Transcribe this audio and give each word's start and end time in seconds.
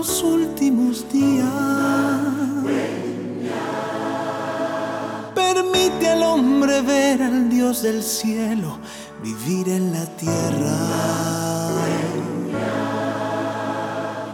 los 0.00 0.22
últimos 0.22 1.04
días. 1.12 1.46
Permite 5.34 6.08
al 6.08 6.22
hombre 6.22 6.80
ver 6.80 7.22
al 7.22 7.50
Dios 7.50 7.82
del 7.82 8.02
cielo 8.02 8.78
vivir 9.22 9.68
en 9.68 9.92
la 9.92 10.06
tierra. 10.16 10.78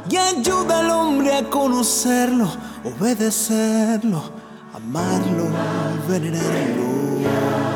Y 0.08 0.16
ayuda 0.16 0.78
al 0.78 0.90
hombre 0.90 1.34
a 1.34 1.50
conocerlo, 1.50 2.48
obedecerlo, 2.84 4.22
amarlo, 4.72 5.46
venerarlo. 6.08 7.75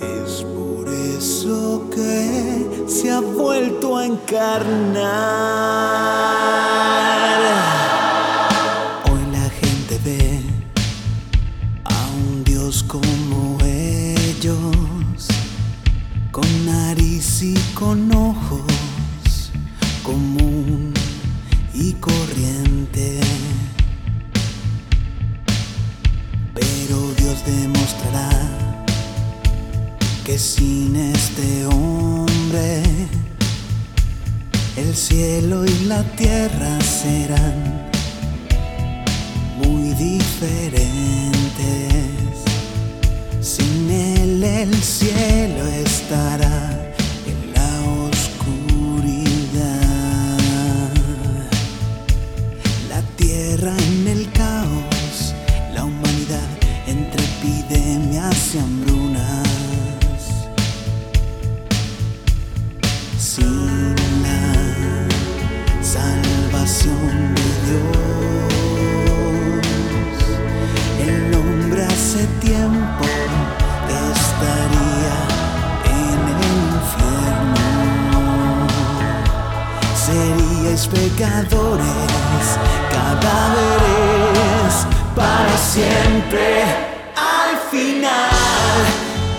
Es 0.00 0.42
por 0.42 0.88
eso 0.88 1.88
que 1.90 2.84
se 2.86 3.10
ha 3.10 3.20
vuelto 3.20 3.96
a 3.96 4.04
encarnar. 4.04 5.06
Hoy 9.10 9.20
la 9.32 9.48
gente 9.48 9.98
ve 10.04 10.40
a 11.84 12.06
un 12.18 12.44
Dios 12.44 12.82
como 12.82 13.56
ellos, 13.64 15.28
con 16.30 16.66
nariz 16.66 17.42
y 17.42 17.54
con 17.74 18.12
ojos, 18.14 18.25
sin 30.38 30.96
este 30.96 31.64
hombre 31.66 32.82
el 34.76 34.94
cielo 34.94 35.64
y 35.64 35.84
la 35.86 36.02
tierra 36.16 36.78
serán 36.80 37.88
muy 39.56 39.94
diferentes. 39.94 40.76
Sin 43.40 43.90
él 43.90 44.44
el 44.44 44.74
cielo 44.74 45.66
estará 45.86 46.94
en 47.26 47.52
la 47.54 47.70
oscuridad. 48.08 49.16
La 52.90 53.00
tierra 53.16 53.74
en 53.88 54.08
el 54.08 54.15
Seríais 80.06 80.86
pecadores, 80.86 82.46
cadáveres 82.92 84.86
para 85.16 85.56
siempre. 85.58 86.62
Al 87.16 87.58
final, 87.72 88.70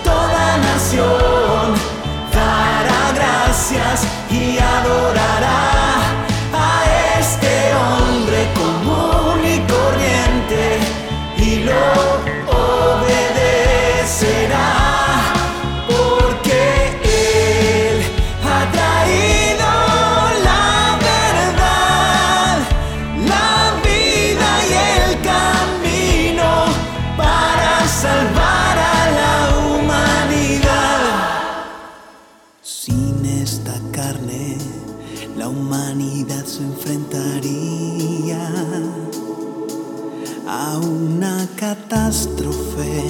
toda 0.04 0.58
nación 0.58 1.74
dará 2.34 3.12
gracias 3.14 4.06
y 4.30 4.58
adorará 4.58 5.67
Sin 32.68 33.24
esta 33.24 33.80
carne, 33.92 34.58
la 35.38 35.48
humanidad 35.48 36.44
se 36.44 36.58
enfrentaría 36.64 38.46
a 40.46 40.76
una 40.76 41.48
catástrofe 41.56 43.04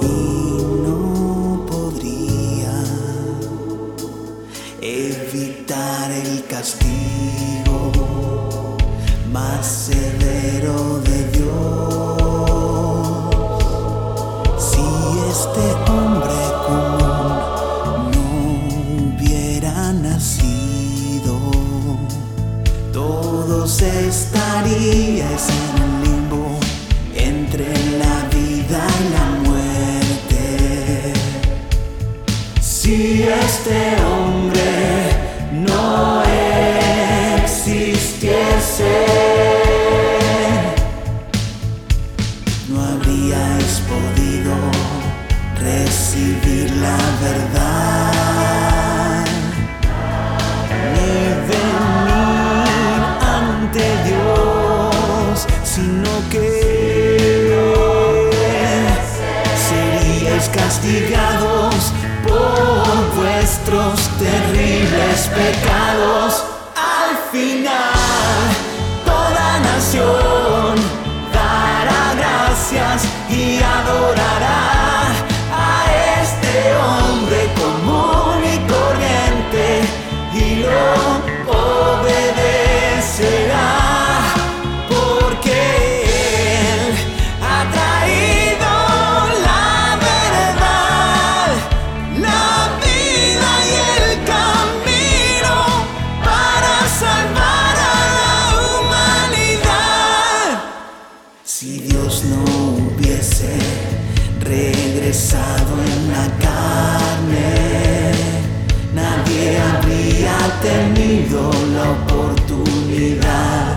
y 0.00 0.62
no 0.82 1.66
podría 1.68 2.72
evitar 4.80 6.10
el 6.10 6.42
castigo 6.46 7.07
estaríais 24.88 25.46
en 25.50 25.82
el 25.82 25.92
limbo 26.02 26.58
entre 27.14 27.68
la 27.98 28.16
vida 28.34 28.82
y 29.00 29.04
la 29.12 29.26
muerte. 29.48 30.44
Si 32.60 33.22
este 33.22 33.78
hombre 34.02 34.70
no 35.52 36.22
existiese, 37.42 38.94
no 42.68 42.76
habríais 42.80 43.74
podido 43.90 44.54
recibir 45.60 46.66
la 46.76 46.98
verdad 47.20 47.97
castigados 60.68 61.74
por 62.26 63.16
vuestros 63.16 63.98
terribles 64.18 65.30
pecados. 65.34 66.44
Al 66.76 67.16
final, 67.32 68.44
toda 69.02 69.60
nación 69.60 70.74
dará 71.32 72.14
gracias 72.14 73.04
y 73.30 73.62
adorará 73.62 74.77
No 102.08 102.42
hubiese 102.42 103.52
regresado 104.40 105.74
en 105.84 106.10
la 106.10 106.26
carne, 106.38 108.12
nadie 108.94 109.58
habría 109.60 110.38
tenido 110.62 111.50
la 111.74 111.90
oportunidad 111.90 113.76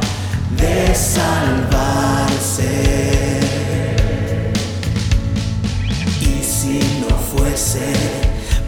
de 0.55 0.95
salvarse. 0.95 2.71
Y 6.21 6.41
si 6.41 6.79
no 7.01 7.13
fuese 7.17 7.91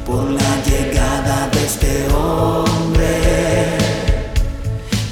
por 0.06 0.30
la 0.30 0.62
llegada 0.66 1.48
de 1.54 1.66
este 1.66 2.06
hombre, 2.14 3.78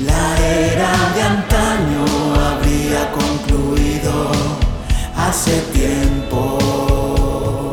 la 0.06 0.38
era 0.38 0.92
de 1.16 1.22
hace 5.42 5.58
tiempo. 5.74 7.72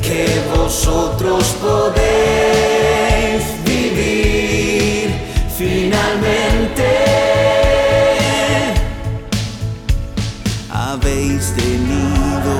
que 0.00 0.40
vosotros 0.56 1.44
podéis 1.60 3.44
vivir 3.66 5.10
finalmente. 5.54 6.88
Habéis 10.70 11.52
tenido 11.54 12.54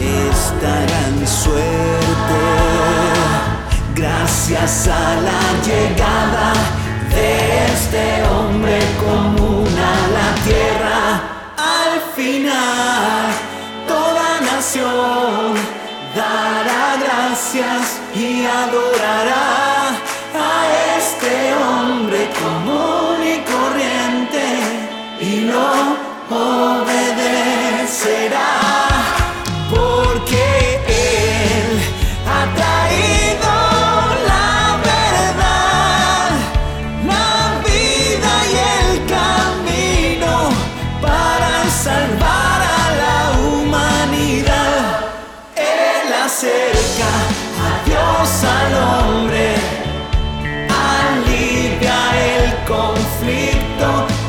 esta 0.00 0.72
gran 0.86 1.26
suerte 1.26 2.05
gracias 3.96 4.88
a 4.88 5.14
la 5.28 5.42
llegada 5.64 6.52
de 7.14 7.64
este 7.72 8.22
hombre 8.28 8.78
común 9.00 9.66
a 9.68 9.96
la 10.16 10.28
tierra. 10.44 10.98
Al 11.56 11.94
final, 12.14 13.32
toda 13.88 14.40
nación 14.52 15.54
dará 16.14 16.96
gracias 17.04 18.00
y 18.14 18.44
adorará 18.44 19.88
a 20.34 20.98
este 20.98 21.54
hombre 21.54 22.28
común 22.42 23.16
y 23.24 23.36
corriente 23.50 24.44
y 25.20 25.40
lo 25.40 25.96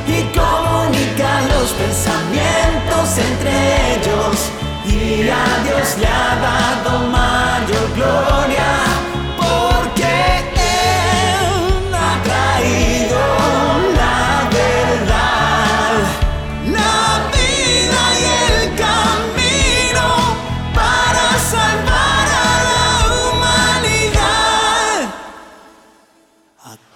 y 0.07 0.23
comunica 0.37 1.41
los 1.49 1.71
pensamientos 1.73 3.17
entre 3.17 3.95
ellos. 3.95 4.51
Y 4.85 5.29
a 5.29 5.63
Dios 5.63 5.97
le 5.99 6.07
ha 6.07 6.35
dado 6.35 6.99
mayor 7.09 7.16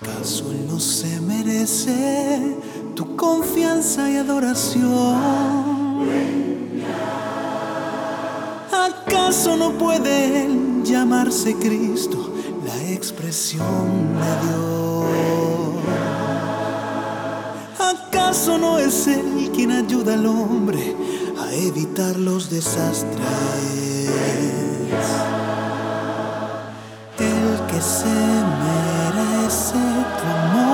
¿Acaso 0.01 0.51
Él 0.51 0.67
no 0.67 0.79
se 0.79 1.21
merece 1.21 2.57
tu 2.95 3.15
confianza 3.15 4.09
y 4.09 4.17
adoración? 4.17 5.15
¿Acaso 8.71 9.57
no 9.57 9.71
puede 9.77 10.45
Él 10.45 10.81
llamarse 10.83 11.55
Cristo, 11.55 12.33
la 12.65 12.91
expresión 12.91 13.67
de 14.15 14.47
Dios? 14.47 14.71
¿Acaso 17.79 18.57
no 18.57 18.79
es 18.79 19.07
Él 19.07 19.51
quien 19.53 19.71
ayuda 19.71 20.15
al 20.15 20.25
hombre 20.25 20.95
a 21.39 21.53
evitar 21.53 22.17
los 22.17 22.49
desastres? 22.49 23.21
Que 27.71 27.79
se 27.79 28.06
merece 28.06 29.79
tu 30.18 30.27
amor 30.27 30.70